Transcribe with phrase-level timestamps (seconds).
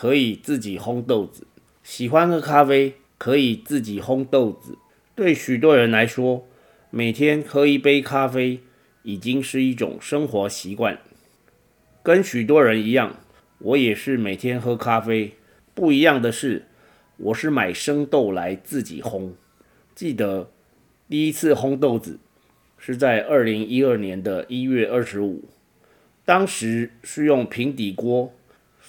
[0.00, 1.46] 可以自己烘豆子，
[1.82, 4.78] 喜欢喝咖啡，可以自己烘豆子。
[5.14, 6.48] 对许多人来说，
[6.88, 8.60] 每天喝一杯咖啡
[9.02, 10.98] 已经是一种生活习惯。
[12.02, 13.20] 跟许多人一样，
[13.58, 15.34] 我也是每天喝咖啡。
[15.74, 16.64] 不一样的是，
[17.18, 19.32] 我是买生豆来自己烘。
[19.94, 20.50] 记得
[21.10, 22.18] 第一次烘豆子
[22.78, 25.44] 是在二零一二年的一月二十五，
[26.24, 28.32] 当时是用平底锅。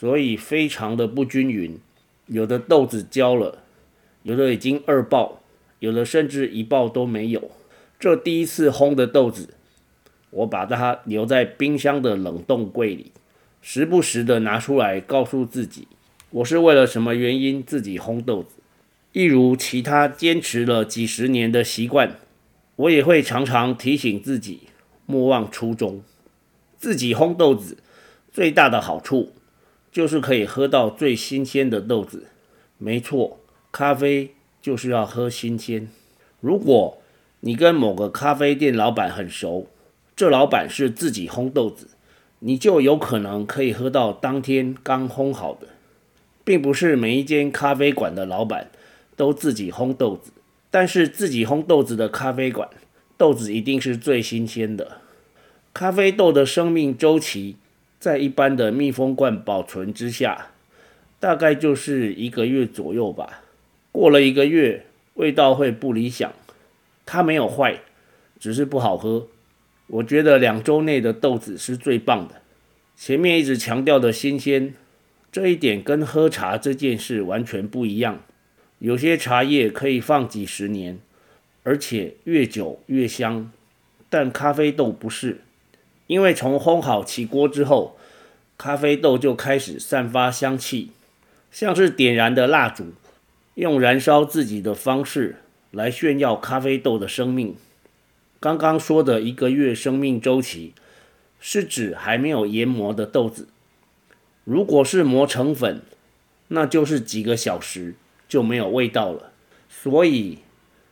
[0.01, 1.77] 所以非常的不均匀，
[2.25, 3.59] 有的豆子焦了，
[4.23, 5.43] 有的已经二爆，
[5.77, 7.51] 有的甚至一爆都没有。
[7.99, 9.49] 这第一次烘的豆子，
[10.31, 13.11] 我把它留在冰箱的冷冻柜里，
[13.61, 15.87] 时不时的拿出来告诉自己，
[16.31, 18.55] 我是为了什么原因自己烘豆子。
[19.11, 22.15] 一如其他坚持了几十年的习惯，
[22.75, 24.61] 我也会常常提醒自己，
[25.05, 26.01] 莫忘初衷。
[26.75, 27.77] 自己烘豆子
[28.31, 29.33] 最大的好处。
[29.91, 32.27] 就是可以喝到最新鲜的豆子，
[32.77, 33.39] 没错，
[33.73, 35.89] 咖啡就是要喝新鲜。
[36.39, 37.01] 如果
[37.41, 39.67] 你跟某个咖啡店老板很熟，
[40.15, 41.89] 这老板是自己烘豆子，
[42.39, 45.67] 你就有可能可以喝到当天刚烘好的，
[46.45, 48.71] 并不是每一间咖啡馆的老板
[49.17, 50.31] 都自己烘豆子，
[50.69, 52.69] 但是自己烘豆子的咖啡馆，
[53.17, 54.99] 豆子一定是最新鲜的。
[55.73, 57.57] 咖啡豆的生命周期。
[58.01, 60.47] 在一般的密封罐保存之下，
[61.19, 63.43] 大概就是一个月左右吧。
[63.91, 66.33] 过了一个月，味道会不理想。
[67.05, 67.81] 它没有坏，
[68.39, 69.27] 只是不好喝。
[69.85, 72.41] 我觉得两周内的豆子是最棒的。
[72.95, 74.73] 前面一直强调的新鲜，
[75.31, 78.23] 这一点跟喝茶这件事完全不一样。
[78.79, 80.97] 有些茶叶可以放几十年，
[81.61, 83.51] 而且越久越香，
[84.09, 85.41] 但咖啡豆不是。
[86.11, 87.95] 因为从烘好起锅之后，
[88.57, 90.91] 咖啡豆就开始散发香气，
[91.53, 92.87] 像是点燃的蜡烛，
[93.55, 95.37] 用燃烧自己的方式
[95.71, 97.55] 来炫耀咖啡豆的生命。
[98.41, 100.73] 刚刚说的一个月生命周期，
[101.39, 103.47] 是指还没有研磨的豆子。
[104.43, 105.81] 如果是磨成粉，
[106.49, 107.95] 那就是几个小时
[108.27, 109.31] 就没有味道了。
[109.69, 110.39] 所以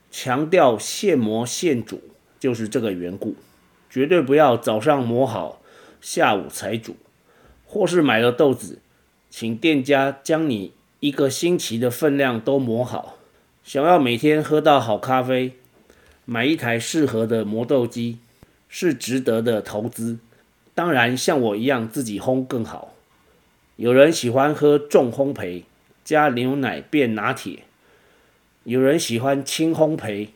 [0.09, 2.01] 强调现磨现煮，
[2.39, 3.35] 就是这个缘故。
[3.89, 5.61] 绝对不要早上磨好，
[5.99, 6.95] 下午才煮，
[7.65, 8.79] 或是买了豆子，
[9.29, 13.17] 请店家将你一个星期的分量都磨好。
[13.63, 15.53] 想要每天喝到好咖啡，
[16.25, 18.19] 买一台适合的磨豆机
[18.67, 20.19] 是值得的投资。
[20.73, 22.93] 当然，像我一样自己烘更好。
[23.75, 25.63] 有人喜欢喝重烘焙，
[26.03, 27.63] 加牛奶变拿铁；
[28.63, 30.29] 有人喜欢轻烘焙，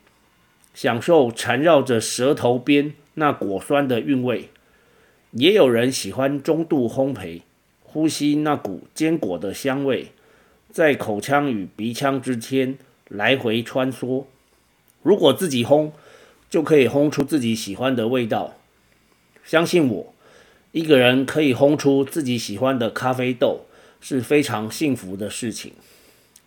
[0.73, 2.93] 享受缠绕着舌头边。
[3.15, 4.49] 那果酸的韵味，
[5.31, 7.41] 也有人喜欢中度烘焙，
[7.83, 10.07] 呼吸那股坚果的香味，
[10.71, 12.75] 在口腔与鼻腔之间
[13.07, 14.25] 来回穿梭。
[15.03, 15.91] 如果自己烘，
[16.49, 18.55] 就可以烘出自己喜欢的味道。
[19.43, 20.13] 相信我，
[20.71, 23.65] 一个人可以烘出自己喜欢的咖啡豆，
[24.01, 25.73] 是非常幸福的事情。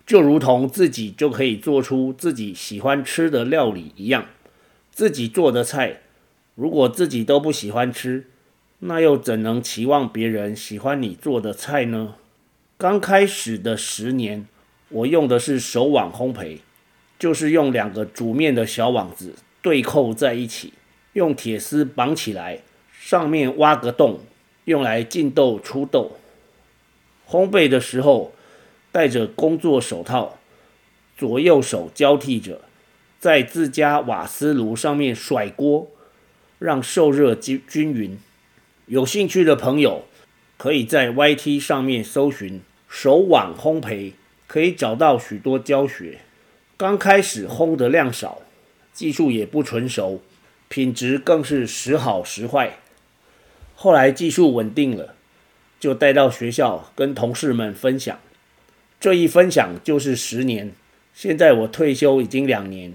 [0.07, 4.25] 就如同自己就可以做出自己喜欢吃的料理一样，
[4.89, 5.99] 自己做的菜。
[6.55, 8.25] 如果自己都不喜欢吃，
[8.79, 12.15] 那又怎能期望别人喜欢你做的菜呢？
[12.77, 14.47] 刚开始的十年，
[14.87, 16.59] 我用的是手网烘焙，
[17.19, 20.71] 就是用两个煮面的小网子对扣在一起，
[21.13, 22.61] 用铁丝绑起来，
[22.97, 24.21] 上面挖个洞，
[24.63, 26.13] 用来进豆出豆。
[27.27, 28.31] 烘焙的时候
[28.97, 30.39] 戴着工作手套，
[31.15, 32.61] 左右手交替着，
[33.19, 35.91] 在自家瓦斯炉上面甩锅。
[36.57, 38.17] 让受热均均匀。
[38.87, 40.05] 有兴趣的朋友
[40.57, 44.13] 可以在 YT 上面搜寻“手网烘焙”，
[44.47, 46.21] 可以找到许多教学。
[46.75, 48.41] 刚开始烘的量少，
[48.91, 50.23] 技术也不纯熟，
[50.67, 52.79] 品质更是时好时坏。
[53.75, 55.13] 后来技术稳定了，
[55.79, 58.17] 就带到学校跟同事们分享。
[58.99, 60.71] 这一分享就是十年。
[61.13, 62.93] 现在我退休已经两年。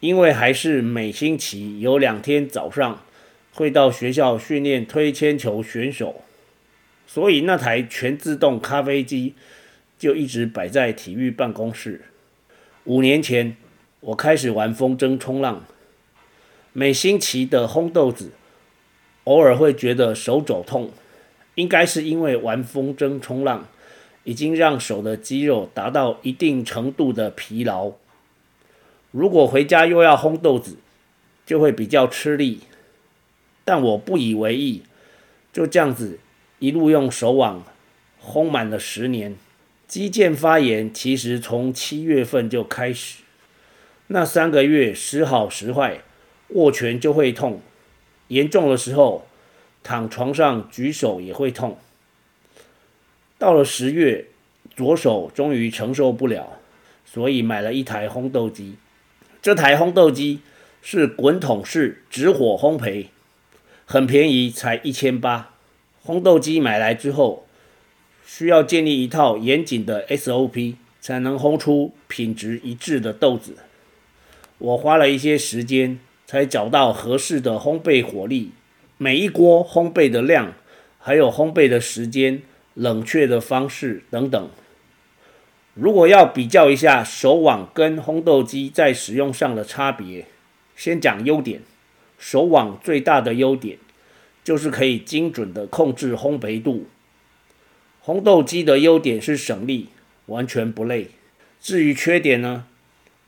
[0.00, 3.04] 因为还是每星期有两天早上
[3.52, 6.22] 会到学校训练推铅球选手，
[7.06, 9.34] 所以那台全自动咖啡机
[9.96, 12.00] 就一直摆在体育办公室。
[12.82, 13.56] 五年前，
[14.00, 15.64] 我开始玩风筝冲浪，
[16.72, 18.32] 每星期的烘豆子，
[19.22, 20.90] 偶尔会觉得手肘痛，
[21.54, 23.68] 应该是因为玩风筝冲浪
[24.24, 27.92] 已经让手的肌肉达到一定程度的疲劳。
[29.10, 30.76] 如果回家又要烘豆子，
[31.44, 32.60] 就会比较吃力。
[33.64, 34.82] 但我不以为意，
[35.52, 36.18] 就这样子
[36.58, 37.64] 一路用手网
[38.20, 39.36] 烘满了十年。
[39.86, 43.22] 肌腱发炎其实从七月份就开始，
[44.06, 46.00] 那三个月时好时坏，
[46.48, 47.60] 握拳就会痛，
[48.28, 49.26] 严重的时候
[49.82, 51.76] 躺床上举手也会痛。
[53.42, 54.26] 到了十月，
[54.76, 56.60] 左手终于承受不了，
[57.04, 58.76] 所以买了一台烘豆机。
[59.42, 60.38] 这台烘豆机
[60.80, 63.06] 是滚筒式直火烘焙。
[63.84, 65.56] 很便宜，才一千八。
[66.06, 67.44] 烘豆机买来之后，
[68.24, 73.56] 需要建立一套严谨的 SOP，才能烘出品质一致的豆子。
[74.58, 75.98] 我花了一些时间，
[76.28, 78.52] 才找到合适的烘焙火力、
[78.98, 80.52] 每一锅烘焙的量，
[81.00, 82.40] 还有烘焙的时间、
[82.74, 84.50] 冷却的方式等等。
[85.74, 90.26] 如果要比较一下手网跟烘豆机在使用上的差别，
[90.76, 91.62] 先讲优点。
[92.18, 93.78] 手网最大的优点
[94.44, 96.86] 就是可以精准的控制烘焙度。
[98.04, 99.88] 烘豆机的优点是省力，
[100.26, 101.08] 完全不累。
[101.60, 102.66] 至于缺点呢？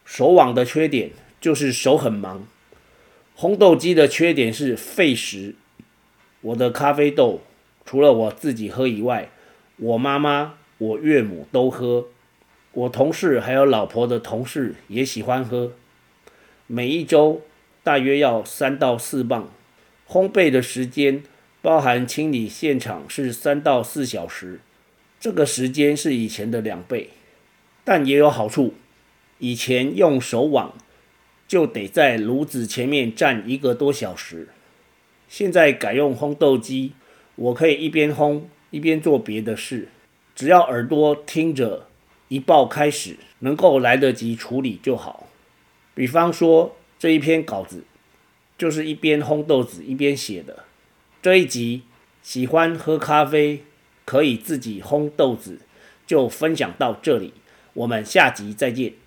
[0.04, 2.46] 手网的缺点就是手很忙。
[3.36, 5.54] 烘豆机的缺点是费时。
[6.42, 7.40] 我的咖啡豆
[7.86, 9.30] 除了我自己喝以外，
[9.76, 12.06] 我妈妈、我岳母都喝，
[12.72, 15.72] 我同事还有老婆的同事也喜欢喝。
[16.66, 17.42] 每一周。
[17.82, 19.50] 大约要三到四磅，
[20.08, 21.22] 烘焙的时间
[21.60, 24.60] 包含清理现场是三到四小时，
[25.20, 27.10] 这个时间是以前的两倍，
[27.84, 28.72] 但也有好处。
[29.38, 30.72] 以前用手网
[31.46, 34.48] 就得在炉子前面站一个多小时，
[35.28, 36.94] 现在改用烘豆机，
[37.34, 38.44] 我可以一边烘
[38.74, 39.88] 一边做别的事，
[40.34, 41.86] 只要耳朵听着，
[42.28, 45.28] 一报开始能够来得及处理就好。
[45.94, 46.76] 比方说。
[46.96, 47.84] 这一篇稿子
[48.56, 50.64] 就是一边烘豆子一边写的。
[51.20, 51.82] 这一集
[52.22, 53.62] 喜欢喝咖啡，
[54.06, 55.58] 可以自己烘豆子，
[56.06, 57.34] 就分享到这里。
[57.74, 58.94] 我们下集再见。